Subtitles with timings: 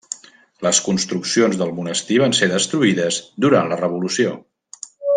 [0.67, 4.35] Les construccions del monestir van ser destruïdes durant la revolució.